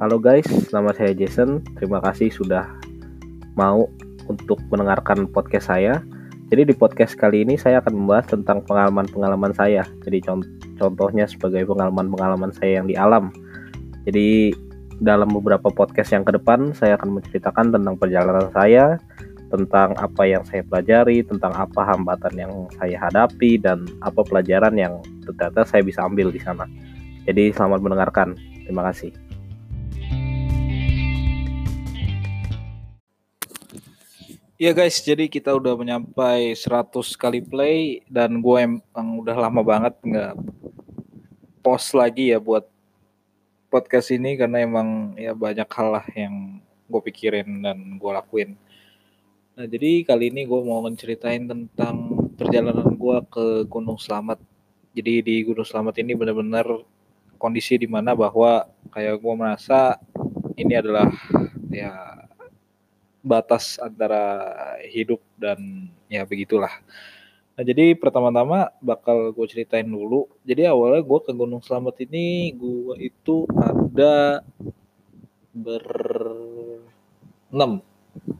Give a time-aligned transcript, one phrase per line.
[0.00, 1.60] Halo guys, nama saya Jason.
[1.76, 2.64] Terima kasih sudah
[3.52, 3.84] mau
[4.32, 6.00] untuk mendengarkan podcast saya.
[6.48, 9.84] Jadi di podcast kali ini saya akan membahas tentang pengalaman-pengalaman saya.
[10.00, 10.24] Jadi
[10.80, 13.28] contohnya sebagai pengalaman-pengalaman saya yang di alam.
[14.08, 14.56] Jadi
[15.04, 18.96] dalam beberapa podcast yang ke depan saya akan menceritakan tentang perjalanan saya,
[19.52, 24.96] tentang apa yang saya pelajari, tentang apa hambatan yang saya hadapi dan apa pelajaran yang
[25.28, 26.64] ternyata saya bisa ambil di sana.
[27.28, 28.32] Jadi selamat mendengarkan.
[28.64, 29.12] Terima kasih.
[34.60, 39.96] Iya guys, jadi kita udah menyampai 100 kali play dan gue emang udah lama banget
[40.04, 40.36] nggak
[41.64, 42.68] post lagi ya buat
[43.72, 46.60] podcast ini karena emang ya banyak hal lah yang
[46.92, 48.60] gue pikirin dan gue lakuin.
[49.56, 54.44] Nah jadi kali ini gue mau menceritain tentang perjalanan gue ke Gunung Selamat.
[54.92, 56.68] Jadi di Gunung Selamat ini benar-benar
[57.40, 59.96] kondisi di mana bahwa kayak gue merasa
[60.52, 61.08] ini adalah
[61.72, 62.28] ya
[63.20, 64.56] batas antara
[64.88, 66.72] hidup dan ya begitulah.
[67.56, 70.24] Nah jadi pertama-tama bakal gue ceritain dulu.
[70.48, 74.40] Jadi awalnya gue ke Gunung Selamat ini gue itu ada
[75.52, 76.12] berenam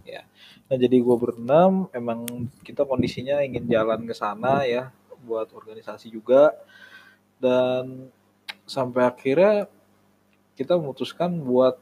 [0.09, 0.25] ya.
[0.73, 2.25] Nah jadi gue berenam emang
[2.65, 4.89] kita kondisinya ingin jalan ke sana ya
[5.21, 6.57] buat organisasi juga
[7.37, 8.09] dan
[8.65, 9.69] sampai akhirnya
[10.57, 11.77] kita memutuskan buat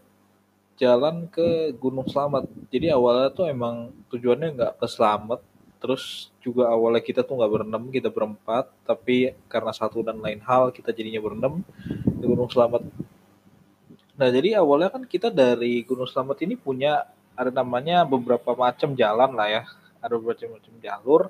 [0.78, 2.46] jalan ke Gunung Slamet.
[2.70, 5.42] Jadi awalnya tuh emang tujuannya nggak ke Slamet,
[5.82, 10.70] terus juga awalnya kita tuh nggak berenam, kita berempat, tapi karena satu dan lain hal
[10.70, 12.86] kita jadinya berenam di Gunung Slamet.
[14.18, 17.06] Nah jadi awalnya kan kita dari Gunung Slamet ini punya
[17.38, 19.62] ada namanya beberapa macam jalan lah ya,
[19.98, 21.22] ada beberapa macam jalur.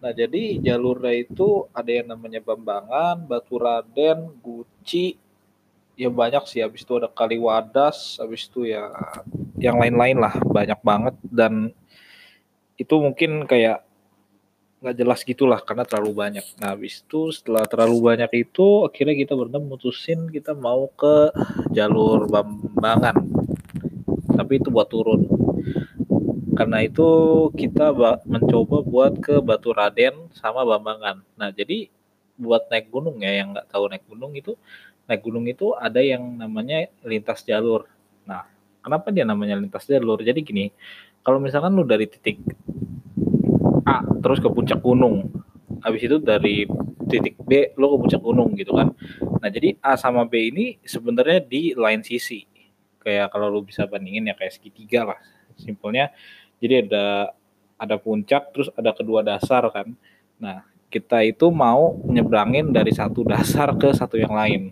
[0.00, 5.14] Nah jadi jalurnya itu ada yang namanya Bambangan, Batu Raden, Guci,
[6.00, 6.64] ya banyak sih.
[6.64, 8.88] Habis itu ada kali wadas habis itu ya
[9.60, 10.32] yang lain-lain lah.
[10.40, 11.14] Banyak banget.
[11.20, 11.76] Dan
[12.80, 13.84] itu mungkin kayak
[14.80, 16.46] nggak jelas gitulah karena terlalu banyak.
[16.56, 21.28] Nah habis itu setelah terlalu banyak itu akhirnya kita berdua mutusin kita mau ke
[21.76, 23.20] jalur Bambangan.
[24.40, 25.28] Tapi itu buat turun.
[26.56, 27.08] Karena itu
[27.52, 27.92] kita
[28.24, 31.20] mencoba buat ke Batu Raden sama Bambangan.
[31.36, 31.92] Nah jadi
[32.40, 34.56] buat naik gunung ya yang nggak tahu naik gunung itu
[35.10, 37.90] naik gunung itu ada yang namanya lintas jalur.
[38.22, 38.46] Nah,
[38.78, 40.22] kenapa dia namanya lintas jalur?
[40.22, 40.70] Jadi gini,
[41.26, 42.38] kalau misalkan lu dari titik
[43.82, 45.26] A terus ke puncak gunung,
[45.82, 46.62] habis itu dari
[47.10, 48.94] titik B lo ke puncak gunung gitu kan.
[49.42, 52.46] Nah, jadi A sama B ini sebenarnya di lain sisi.
[53.02, 55.18] Kayak kalau lu bisa bandingin ya kayak segitiga lah.
[55.58, 56.14] Simpelnya
[56.62, 57.34] jadi ada
[57.80, 59.90] ada puncak terus ada kedua dasar kan.
[60.38, 64.70] Nah, kita itu mau nyebrangin dari satu dasar ke satu yang lain.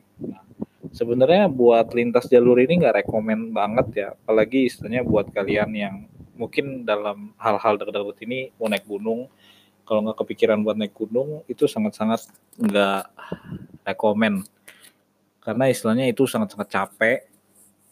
[0.92, 5.94] Sebenarnya buat lintas jalur ini nggak rekomen banget ya, apalagi istilahnya buat kalian yang
[6.38, 9.26] mungkin dalam hal-hal dekat-dekat ini mau naik gunung,
[9.88, 12.28] kalau nggak kepikiran buat naik gunung itu sangat-sangat
[12.60, 13.04] nggak
[13.88, 14.44] rekomen.
[15.40, 17.18] Karena istilahnya itu sangat-sangat capek.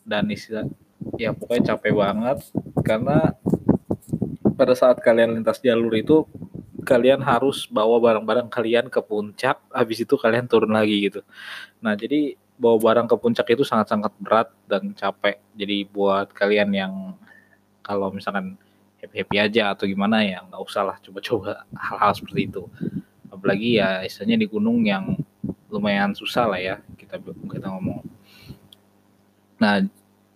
[0.07, 0.69] Dan istilah
[1.17, 2.39] ya pokoknya capek banget.
[2.85, 3.33] Karena
[4.55, 6.29] pada saat kalian lintas jalur itu
[6.87, 11.27] kalian harus bawa barang-barang kalian ke puncak, habis itu kalian turun lagi gitu.
[11.83, 15.41] Nah, jadi bawa barang ke puncak itu sangat-sangat berat dan capek.
[15.53, 16.93] Jadi buat kalian yang
[17.85, 18.57] kalau misalkan
[18.99, 22.63] happy-happy aja atau gimana ya nggak usah lah coba-coba hal-hal seperti itu.
[23.29, 25.15] Apalagi ya istilahnya di gunung yang
[25.69, 28.01] lumayan susah lah ya kita kita ngomong.
[29.57, 29.85] Nah,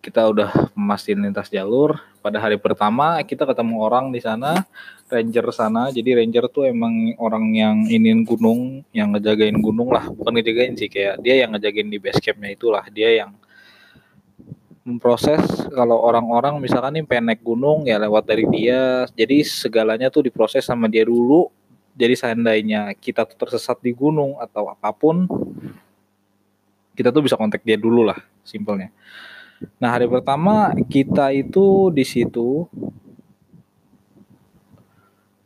[0.00, 2.00] kita udah memastikan lintas jalur.
[2.20, 4.64] Pada hari pertama kita ketemu orang di sana,
[5.12, 5.92] ranger sana.
[5.92, 10.08] Jadi ranger tuh emang orang yang ingin gunung, yang ngejagain gunung lah.
[10.08, 12.84] Bukan ngejagain sih, kayak dia yang ngejagain di base campnya itulah.
[12.88, 13.36] Dia yang
[14.80, 19.04] memproses kalau orang-orang misalkan nih pengen naik gunung ya lewat dari dia.
[19.12, 21.52] Jadi segalanya tuh diproses sama dia dulu.
[21.92, 25.28] Jadi seandainya kita tuh tersesat di gunung atau apa pun,
[26.96, 28.88] kita tuh bisa kontak dia dulu lah, simpelnya.
[29.80, 32.64] Nah, hari pertama kita itu di situ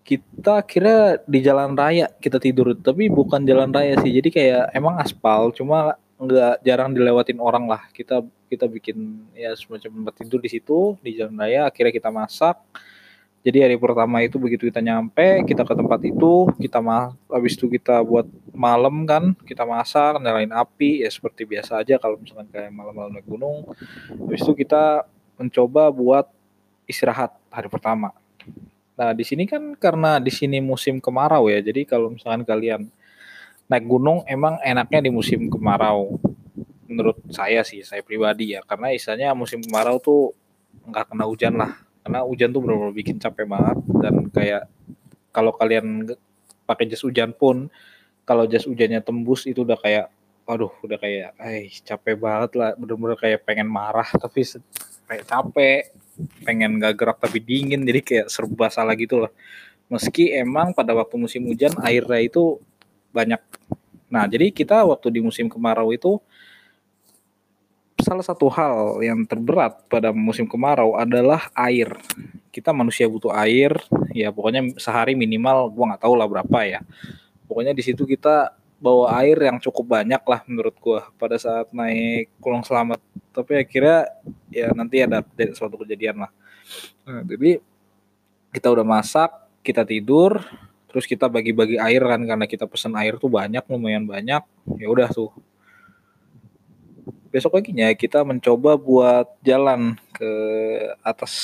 [0.04, 4.12] kita kira di jalan raya kita tidur tapi bukan jalan raya sih.
[4.14, 7.82] Jadi kayak emang aspal cuma nggak jarang dilewatin orang lah.
[7.90, 12.54] Kita kita bikin ya semacam tempat tidur di situ di jalan raya akhirnya kita masak
[13.44, 17.68] jadi hari pertama itu begitu kita nyampe, kita ke tempat itu, kita mah habis itu
[17.68, 18.24] kita buat
[18.56, 23.28] malam kan, kita masak, nyalain api ya seperti biasa aja kalau misalkan kayak malam-malam naik
[23.28, 23.68] gunung.
[24.08, 25.04] Habis itu kita
[25.36, 26.24] mencoba buat
[26.88, 28.16] istirahat hari pertama.
[28.96, 31.60] Nah, di sini kan karena di sini musim kemarau ya.
[31.60, 32.88] Jadi kalau misalkan kalian
[33.68, 36.16] naik gunung emang enaknya di musim kemarau.
[36.84, 40.36] menurut saya sih saya pribadi ya karena istilahnya musim kemarau tuh
[40.84, 44.62] nggak kena hujan lah karena hujan tuh benar-benar bikin capek banget dan kayak
[45.32, 46.04] kalau kalian
[46.68, 47.72] pakai jas hujan pun
[48.28, 50.12] kalau jas hujannya tembus itu udah kayak
[50.44, 52.70] aduh udah kayak eh capek banget lah.
[52.76, 54.44] Bener-bener kayak pengen marah tapi
[55.08, 55.80] kayak capek
[56.46, 59.32] pengen gak gerak tapi dingin jadi kayak serba salah gitu loh.
[59.88, 62.60] Meski emang pada waktu musim hujan airnya itu
[63.16, 63.40] banyak.
[64.12, 66.20] Nah jadi kita waktu di musim kemarau itu
[68.04, 71.96] salah satu hal yang terberat pada musim kemarau adalah air.
[72.52, 73.72] Kita manusia butuh air,
[74.12, 76.80] ya pokoknya sehari minimal gua nggak tahu lah berapa ya.
[77.48, 82.28] Pokoknya di situ kita bawa air yang cukup banyak lah menurut gua pada saat naik
[82.38, 83.00] kolong selamat.
[83.32, 84.12] Tapi akhirnya
[84.52, 85.24] ya nanti ada
[85.56, 86.30] suatu kejadian lah.
[87.08, 87.58] Nah, jadi
[88.54, 89.34] kita udah masak,
[89.66, 90.38] kita tidur,
[90.86, 94.44] terus kita bagi-bagi air kan karena kita pesen air tuh banyak lumayan banyak.
[94.78, 95.34] Ya udah tuh
[97.34, 100.32] besok paginya kita mencoba buat jalan ke
[101.02, 101.34] atas.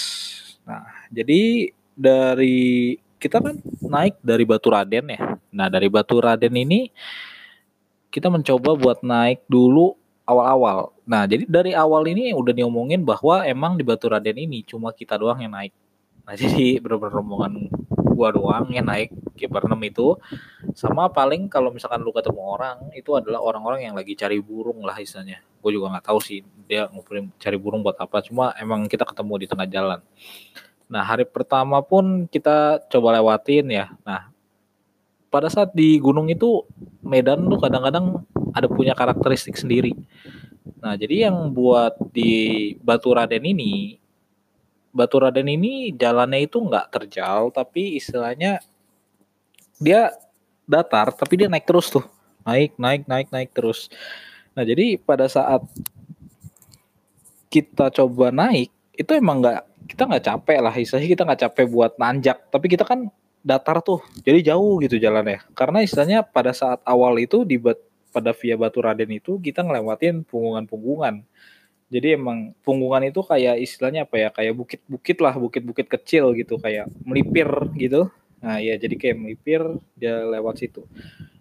[0.62, 5.34] Nah, jadi dari kita kan naik dari Batu Raden ya.
[5.50, 6.94] Nah, dari Batu Raden ini
[8.14, 9.98] kita mencoba buat naik dulu
[10.30, 10.94] awal-awal.
[11.10, 15.18] Nah, jadi dari awal ini udah diomongin bahwa emang di Batu Raden ini cuma kita
[15.18, 15.74] doang yang naik.
[16.22, 17.66] Nah, jadi bener-bener rombongan
[18.20, 20.20] gua doang yang naik ke berenam itu.
[20.76, 25.00] Sama paling kalau misalkan lu ketemu orang itu adalah orang-orang yang lagi cari burung lah
[25.00, 25.40] istilahnya.
[25.64, 28.20] Gue juga nggak tahu sih dia ngumpulin cari burung buat apa.
[28.20, 30.00] Cuma emang kita ketemu di tengah jalan.
[30.92, 33.86] Nah hari pertama pun kita coba lewatin ya.
[34.04, 34.28] Nah
[35.32, 36.66] pada saat di gunung itu
[37.00, 39.94] Medan tuh kadang-kadang ada punya karakteristik sendiri.
[40.80, 43.99] Nah jadi yang buat di Batu Raden ini
[44.90, 48.58] Batu Raden ini jalannya itu nggak terjal tapi istilahnya
[49.78, 50.10] dia
[50.66, 52.04] datar tapi dia naik terus tuh.
[52.42, 53.86] Naik naik naik naik terus.
[54.58, 55.62] Nah jadi pada saat
[57.50, 60.74] kita coba naik itu emang nggak kita nggak capek lah.
[60.74, 63.06] Istilahnya kita nggak capek buat nanjak tapi kita kan
[63.40, 65.38] datar tuh jadi jauh gitu jalannya.
[65.54, 67.62] Karena istilahnya pada saat awal itu di
[68.10, 71.22] pada via Batu Raden itu kita ngelewatin punggungan-punggungan
[71.90, 76.86] jadi emang punggungan itu kayak istilahnya apa ya kayak bukit-bukit lah bukit-bukit kecil gitu kayak
[77.02, 78.08] melipir gitu
[78.40, 79.60] nah ya jadi kayak melipir
[79.98, 80.86] dia lewat situ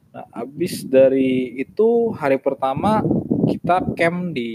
[0.09, 3.05] Nah, habis dari itu hari pertama
[3.45, 4.51] kita camp di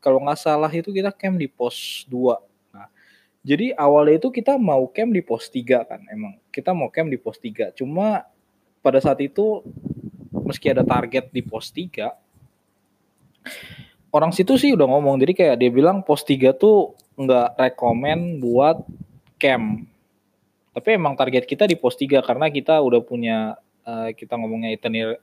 [0.00, 2.40] kalau nggak salah itu kita camp di pos 2.
[2.72, 2.88] Nah,
[3.44, 6.40] jadi awalnya itu kita mau camp di pos 3 kan emang.
[6.48, 7.76] Kita mau camp di pos 3.
[7.76, 8.24] Cuma
[8.80, 9.60] pada saat itu
[10.32, 12.08] meski ada target di pos 3
[14.12, 15.20] orang situ sih udah ngomong.
[15.20, 18.80] Jadi kayak dia bilang pos 3 tuh nggak rekomend buat
[19.36, 19.84] camp.
[20.72, 25.18] Tapi emang target kita di pos 3 karena kita udah punya uh, kita ngomongnya itinerary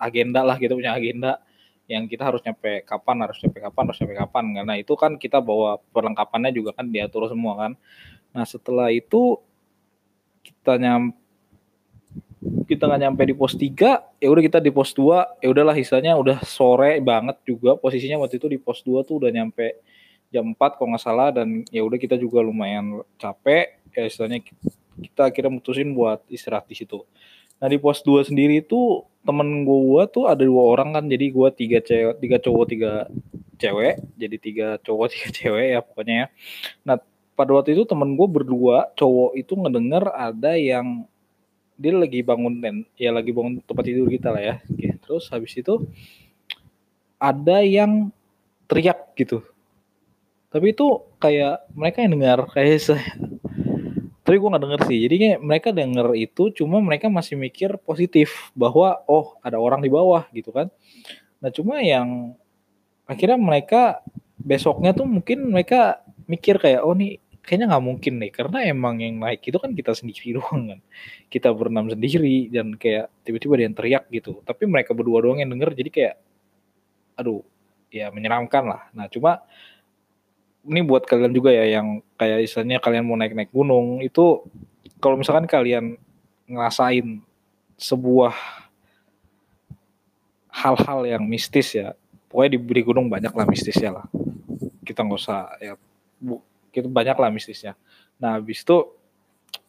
[0.00, 1.38] agenda lah kita punya agenda
[1.86, 4.44] yang kita harus nyampe kapan harus nyampe kapan harus nyampe kapan.
[4.58, 7.72] Karena itu kan kita bawa perlengkapannya juga kan diatur semua kan.
[8.34, 9.38] Nah setelah itu
[10.42, 11.14] kita nyam
[12.66, 16.18] kita nggak nyampe di pos 3 ya udah kita di pos 2 ya udahlah istilahnya
[16.18, 17.78] udah sore banget juga.
[17.78, 19.80] Posisinya waktu itu di pos 2 tuh udah nyampe
[20.34, 21.30] jam 4 kalau nggak salah.
[21.30, 23.78] Dan ya udah kita juga lumayan capek.
[23.94, 24.42] Ya istilahnya
[24.98, 27.06] kita akhirnya mutusin buat istirahat di situ.
[27.62, 31.04] Nah di pos 2 sendiri itu temen gue tuh ada dua orang kan.
[31.06, 32.92] Jadi gue tiga cewek tiga cowok tiga
[33.58, 33.94] cewek.
[34.18, 36.26] Jadi tiga cowok tiga cewek ya pokoknya ya.
[36.86, 36.96] Nah
[37.36, 41.04] pada waktu itu temen gue berdua cowok itu ngedenger ada yang
[41.76, 44.54] dia lagi bangun ten ya lagi bangun tempat tidur kita lah ya.
[44.64, 45.84] Oke, terus habis itu
[47.20, 48.12] ada yang
[48.68, 49.44] teriak gitu.
[50.52, 52.80] Tapi itu kayak mereka yang dengar kayak
[54.26, 58.98] tapi gue nggak denger sih jadi mereka denger itu cuma mereka masih mikir positif bahwa
[59.06, 60.66] oh ada orang di bawah gitu kan
[61.38, 62.34] nah cuma yang
[63.06, 64.02] akhirnya mereka
[64.34, 69.22] besoknya tuh mungkin mereka mikir kayak oh nih kayaknya nggak mungkin nih karena emang yang
[69.22, 70.80] naik itu kan kita sendiri doang kan.
[71.30, 74.42] Kita berenam sendiri dan kayak tiba-tiba ada yang teriak gitu.
[74.42, 76.14] Tapi mereka berdua doang yang denger jadi kayak
[77.16, 77.40] aduh
[77.94, 78.82] ya menyeramkan lah.
[78.92, 79.46] Nah cuma
[80.66, 84.42] ini buat kalian juga ya yang kayak istilahnya kalian mau naik-naik gunung itu
[84.98, 85.94] kalau misalkan kalian
[86.50, 87.22] ngerasain
[87.78, 88.34] sebuah
[90.50, 91.94] hal-hal yang mistis ya
[92.26, 94.06] pokoknya di, di gunung banyak lah mistisnya lah.
[94.82, 95.78] Kita nggak usah ya
[96.18, 96.42] bu,
[96.76, 97.72] kita banyak lah mistisnya.
[98.20, 98.76] Nah habis itu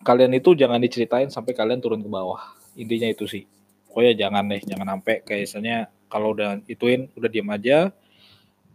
[0.03, 2.51] kalian itu jangan diceritain sampai kalian turun ke bawah.
[2.75, 3.47] Intinya itu sih.
[3.87, 5.23] Pokoknya jangan deh jangan sampai.
[5.23, 5.77] Kayak misalnya
[6.11, 7.95] kalau udah ituin udah diam aja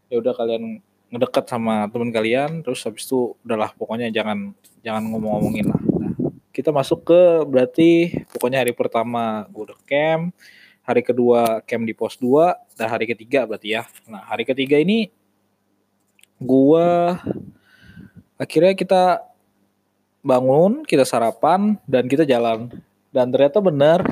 [0.08, 0.80] ya udah kalian
[1.12, 5.80] ngedeket sama teman kalian terus habis itu udahlah pokoknya jangan jangan ngomong-ngomongin lah.
[5.80, 6.12] Nah
[6.52, 7.90] kita masuk ke berarti
[8.32, 10.32] pokoknya hari pertama gue udah camp
[10.84, 13.88] hari kedua camp di pos 2 dan hari ketiga berarti ya.
[14.08, 15.08] Nah hari ketiga ini
[16.42, 17.16] gua
[18.42, 19.02] akhirnya kita
[20.26, 22.70] bangun kita sarapan dan kita jalan.
[23.12, 24.02] Dan ternyata benar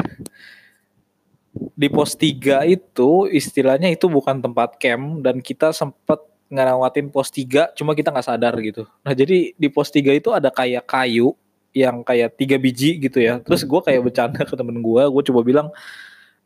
[1.75, 7.75] di pos 3 itu istilahnya itu bukan tempat camp dan kita sempat ngerawatin pos 3
[7.75, 8.87] cuma kita nggak sadar gitu.
[9.03, 11.35] Nah jadi di pos 3 itu ada kayak kayu
[11.71, 13.39] yang kayak tiga biji gitu ya.
[13.41, 15.69] Terus gue kayak bercanda ke temen gue gue coba bilang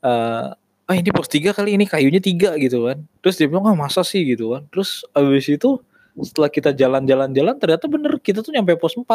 [0.04, 0.52] eh
[0.84, 3.02] ah ini pos tiga kali ini kayunya tiga gitu kan.
[3.24, 4.22] Terus dia bilang ah masa sih?
[4.24, 4.62] gitu kan.
[4.68, 5.80] Terus abis itu
[6.22, 9.06] setelah kita jalan-jalan-jalan ternyata bener kita tuh nyampe pos 4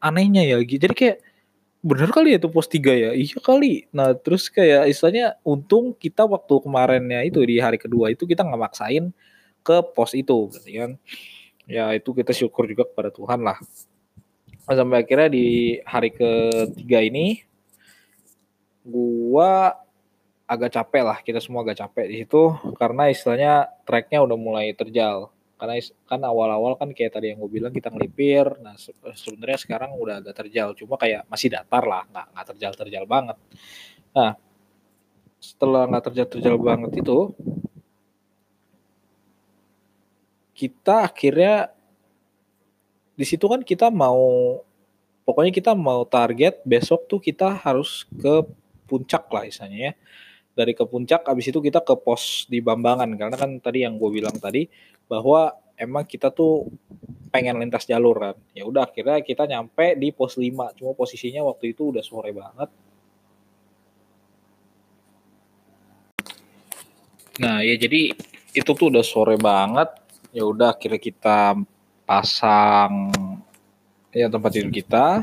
[0.00, 1.18] anehnya ya jadi kayak
[1.80, 3.10] bener kali ya itu pos 3 ya?
[3.16, 3.88] Iya kali.
[3.92, 8.60] Nah terus kayak istilahnya untung kita waktu kemarinnya itu di hari kedua itu kita nggak
[8.60, 9.12] maksain
[9.64, 10.92] ke pos itu gitu kan?
[11.64, 13.56] Ya itu kita syukur juga kepada Tuhan lah.
[14.68, 17.42] Sampai akhirnya di hari ketiga ini
[18.84, 19.72] gua
[20.44, 21.18] agak capek lah.
[21.24, 22.42] Kita semua agak capek di situ
[22.76, 25.76] karena istilahnya tracknya udah mulai terjal karena
[26.08, 28.56] kan awal-awal kan kayak tadi yang gue bilang kita ngelipir.
[28.64, 28.80] Nah
[29.12, 30.72] sebenarnya sekarang udah agak terjal.
[30.72, 32.08] Cuma kayak masih datar lah.
[32.08, 33.36] Nggak nggak terjal terjal banget.
[34.16, 34.32] Nah
[35.36, 37.32] setelah nggak terjal terjal banget itu
[40.56, 41.72] kita akhirnya
[43.16, 44.60] di situ kan kita mau
[45.24, 48.44] pokoknya kita mau target besok tuh kita harus ke
[48.84, 49.92] puncak lah istilahnya ya
[50.54, 53.10] dari ke puncak abis itu kita ke pos di Bambangan.
[53.14, 54.66] Karena kan tadi yang gue bilang tadi
[55.06, 56.68] bahwa emang kita tuh
[57.30, 58.36] pengen lintas jalur kan.
[58.52, 62.68] Ya udah akhirnya kita nyampe di pos 5 cuma posisinya waktu itu udah sore banget.
[67.40, 68.12] Nah ya jadi
[68.52, 69.88] itu tuh udah sore banget.
[70.30, 71.58] Ya udah akhirnya kita
[72.06, 73.10] pasang
[74.10, 75.22] ya tempat tidur kita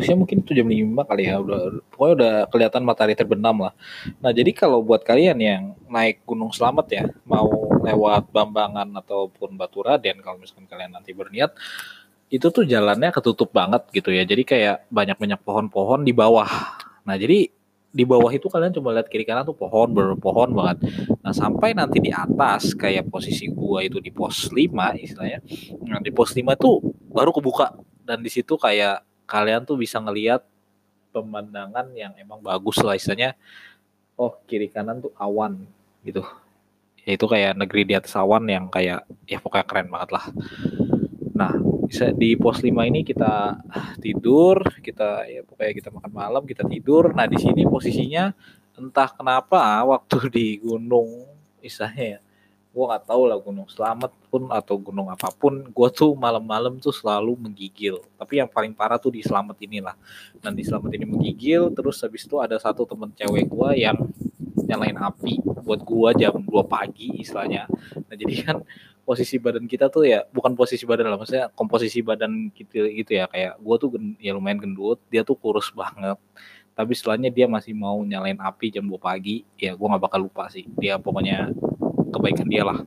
[0.00, 1.60] posisinya mungkin itu jam 5 kali ya udah
[1.92, 3.76] pokoknya udah kelihatan matahari terbenam lah
[4.24, 7.46] nah jadi kalau buat kalian yang naik Gunung Selamat ya mau
[7.84, 11.52] lewat Bambangan ataupun Batu Raden kalau misalkan kalian nanti berniat
[12.32, 16.48] itu tuh jalannya ketutup banget gitu ya jadi kayak banyak-banyak pohon-pohon di bawah
[17.04, 17.52] nah jadi
[17.90, 20.78] di bawah itu kalian cuma lihat kiri kanan tuh pohon berpohon banget.
[21.26, 25.42] Nah sampai nanti di atas kayak posisi gua itu di pos 5 istilahnya.
[25.90, 26.78] Nah di pos 5 tuh
[27.10, 27.74] baru kebuka
[28.06, 30.42] dan di situ kayak kalian tuh bisa ngelihat
[31.14, 33.38] pemandangan yang emang bagus lah istilahnya.
[34.18, 35.62] Oh kiri kanan tuh awan
[36.02, 36.26] gitu.
[37.06, 40.24] Ya itu kayak negeri di atas awan yang kayak ya pokoknya keren banget lah.
[41.40, 41.56] Nah,
[41.88, 43.56] bisa di pos 5 ini kita
[43.96, 47.16] tidur, kita ya pokoknya kita makan malam, kita tidur.
[47.16, 48.28] Nah, di sini posisinya
[48.76, 51.24] entah kenapa waktu di gunung
[51.64, 52.20] istilahnya ya,
[52.70, 56.94] gue nggak tahu lah gunung selamat pun atau gunung apa pun, gue tuh malam-malam tuh
[56.94, 57.98] selalu menggigil.
[58.14, 59.98] Tapi yang paling parah tuh di selamat inilah.
[60.38, 63.98] Dan di selamat ini menggigil, terus habis itu ada satu temen cewek gue yang
[64.70, 67.66] nyalain api buat gua jam 2 pagi istilahnya.
[68.06, 68.56] Nah, jadi kan
[69.02, 73.26] posisi badan kita tuh ya bukan posisi badan lah maksudnya komposisi badan gitu gitu ya
[73.26, 73.90] kayak gue tuh
[74.22, 76.14] ya lumayan gendut dia tuh kurus banget
[76.78, 80.46] tapi setelahnya dia masih mau nyalain api jam 2 pagi ya gue nggak bakal lupa
[80.46, 81.50] sih dia pokoknya
[82.10, 82.82] kebaikan dia lah.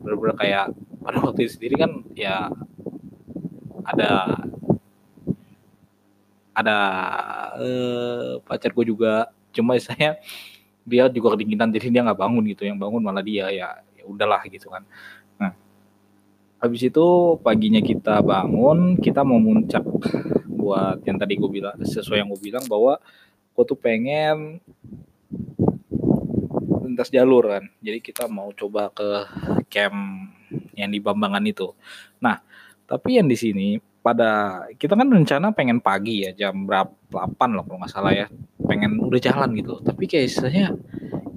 [0.00, 0.64] Bener-bener kayak
[1.00, 2.52] pada waktu itu sendiri kan ya
[3.84, 4.10] ada
[6.52, 6.76] ada
[7.58, 9.32] eh, pacar gue juga.
[9.50, 10.20] Cuma saya
[10.86, 12.68] dia juga kedinginan jadi dia nggak bangun gitu.
[12.68, 14.84] Yang bangun malah dia ya ya udahlah gitu kan.
[16.60, 17.06] Habis itu
[17.40, 19.80] paginya kita bangun kita mau muncak
[20.44, 23.00] buat yang tadi gue bilang sesuai yang gue bilang bahwa
[23.56, 24.60] gue tuh pengen
[27.00, 29.08] lintas jalur kan jadi kita mau coba ke
[29.72, 29.96] camp
[30.76, 31.72] yang di Bambangan itu
[32.20, 32.44] nah
[32.84, 37.64] tapi yang di sini pada kita kan rencana pengen pagi ya jam berapa 8 loh
[37.64, 38.28] kalau nggak salah ya
[38.68, 40.76] pengen udah jalan gitu tapi kayak istilahnya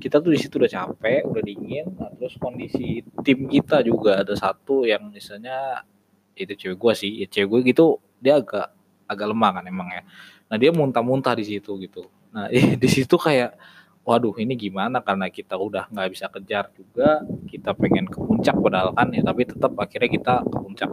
[0.03, 1.87] kita tuh di situ udah capek, udah dingin.
[1.95, 5.87] Nah, terus kondisi tim kita juga ada satu yang misalnya
[6.35, 8.75] itu cewek gue sih, ya cewek gue gitu dia agak
[9.07, 10.03] agak lemah kan emang ya.
[10.51, 12.11] Nah dia muntah-muntah di situ gitu.
[12.35, 12.51] Nah
[12.83, 13.55] di situ kayak
[14.03, 18.91] waduh ini gimana karena kita udah nggak bisa kejar juga kita pengen ke puncak padahal
[18.91, 20.89] kan ya tapi tetap akhirnya kita ke puncak.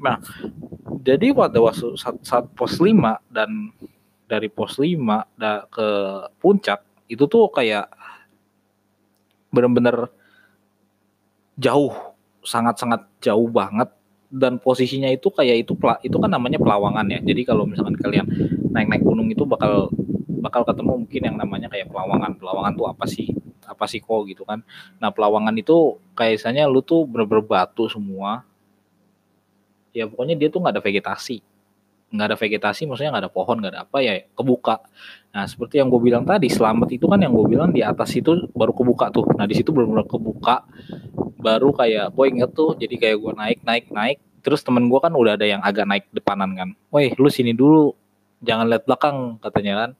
[0.00, 0.20] Nah
[1.02, 2.92] jadi pada waktu saat, saat pos 5
[3.32, 3.72] dan
[4.28, 5.00] dari pos 5
[5.72, 5.88] ke
[6.38, 7.88] puncak itu tuh kayak
[9.52, 10.08] benar-benar
[11.60, 11.92] jauh
[12.40, 13.88] sangat-sangat jauh banget.
[14.32, 17.20] Dan posisinya itu kayak itu itu kan namanya pelawangan ya.
[17.20, 18.24] Jadi kalau misalkan kalian
[18.72, 19.92] naik-naik gunung itu bakal
[20.42, 22.34] bakal ketemu mungkin yang namanya kayak pelawangan.
[22.34, 23.30] Pelawangan tuh apa sih?
[23.62, 24.66] Apa sih kok gitu kan?
[24.98, 28.42] Nah pelawangan itu kayak misalnya lu tuh bener-bener batu semua.
[29.94, 31.38] Ya pokoknya dia tuh nggak ada vegetasi.
[32.12, 34.82] Nggak ada vegetasi maksudnya nggak ada pohon nggak ada apa ya kebuka.
[35.30, 38.50] Nah seperti yang gue bilang tadi selamat itu kan yang gue bilang di atas itu
[38.52, 39.24] baru kebuka tuh.
[39.38, 40.66] Nah di situ benar-benar kebuka.
[41.38, 44.18] Baru kayak gue inget tuh jadi kayak gue naik naik naik.
[44.42, 46.68] Terus temen gue kan udah ada yang agak naik depanan kan.
[46.90, 47.94] Woi lu sini dulu
[48.42, 49.90] jangan lihat belakang katanya kan.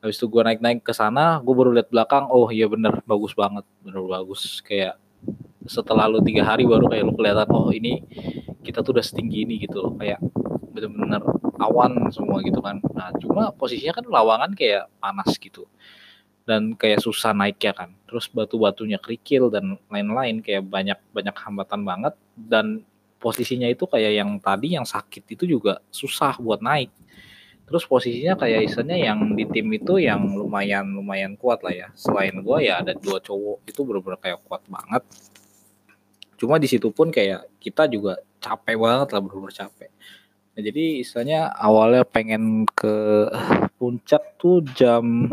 [0.00, 3.32] Habis itu gue naik naik ke sana gue baru lihat belakang oh iya bener bagus
[3.36, 4.60] banget bener bagus.
[4.64, 5.00] Kayak
[5.68, 8.04] setelah lu tiga hari baru kayak lu kelihatan oh ini
[8.64, 9.92] kita tuh udah setinggi ini gitu loh.
[9.96, 10.20] Kayak
[10.72, 11.20] bener-bener
[11.60, 12.80] awan semua gitu kan.
[12.96, 15.68] Nah cuma posisinya kan lawangan kayak panas gitu.
[16.48, 17.92] Dan kayak susah naiknya kan.
[18.08, 22.14] Terus batu-batunya kerikil dan lain-lain kayak banyak banyak hambatan banget.
[22.32, 22.88] Dan
[23.20, 26.88] posisinya itu kayak yang tadi yang sakit itu juga susah buat naik
[27.70, 31.88] terus posisinya kayak istilahnya yang di tim itu yang lumayan lumayan kuat lah ya.
[31.94, 35.06] Selain gue ya ada dua cowok itu bener-bener kayak kuat banget.
[36.34, 39.90] Cuma di situ pun kayak kita juga capek banget lah bener-bener capek.
[40.50, 43.30] Nah, jadi istilahnya awalnya pengen ke
[43.78, 45.30] puncak tuh jam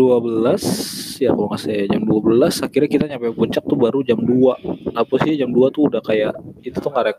[0.00, 4.94] 12 ya kalau nggak saya jam 12 akhirnya kita nyampe puncak tuh baru jam 2
[4.94, 7.18] apa sih jam 2 tuh udah kayak itu tuh nggak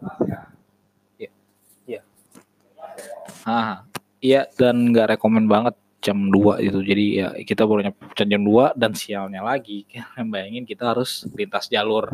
[3.50, 3.82] Ah,
[4.22, 5.74] iya dan nggak rekomend banget
[6.06, 6.80] jam 2 itu.
[6.86, 9.90] Jadi ya kita baru nyampe jam 2 dan sialnya lagi.
[10.32, 12.14] Bayangin kita harus lintas jalur.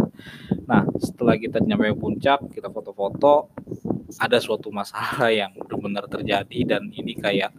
[0.64, 3.52] Nah, setelah kita nyampe puncak, kita foto-foto,
[4.16, 7.52] ada suatu masalah yang benar-benar terjadi dan ini kayak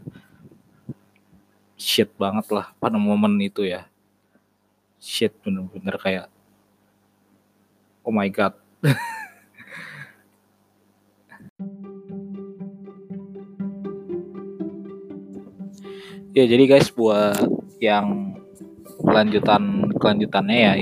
[1.76, 3.84] shit banget lah pada momen itu ya.
[4.96, 6.26] Shit bener-bener kayak
[8.00, 8.56] oh my god.
[16.36, 17.40] ya jadi guys buat
[17.80, 18.36] yang
[19.00, 20.72] kelanjutan kelanjutannya ya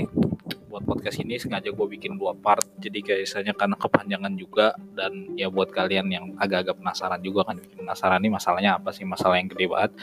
[0.74, 2.66] buat podcast ini sengaja gue bikin dua part.
[2.82, 4.74] Jadi kayaknya karena kepanjangan juga.
[4.74, 9.06] Dan ya buat kalian yang agak-agak penasaran juga kan bikin penasaran ini masalahnya apa sih?
[9.06, 9.94] Masalah yang gede banget.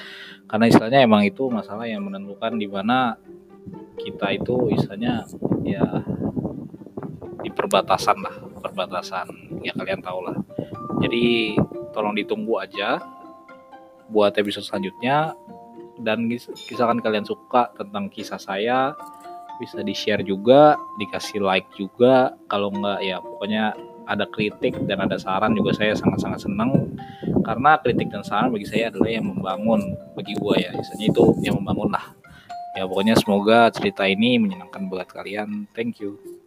[0.47, 3.19] Karena istilahnya emang itu masalah yang menentukan di mana
[3.99, 5.27] kita itu istilahnya
[5.67, 5.83] ya
[7.43, 9.27] di perbatasan lah perbatasan.
[9.67, 10.39] Ya kalian tahu lah.
[11.03, 11.59] Jadi
[11.91, 13.03] tolong ditunggu aja
[14.07, 15.35] buat episode selanjutnya
[16.01, 18.97] dan misalkan kalian suka tentang kisah saya
[19.61, 22.33] bisa di share juga dikasih like juga.
[22.49, 23.77] Kalau enggak ya pokoknya
[24.09, 26.97] ada kritik dan ada saran juga saya sangat-sangat senang.
[27.45, 29.81] Karena kritik dan saran bagi saya adalah yang membangun
[30.17, 32.05] bagi gue ya misalnya itu yang membangun lah.
[32.73, 35.69] Ya pokoknya semoga cerita ini menyenangkan buat kalian.
[35.77, 36.40] Thank you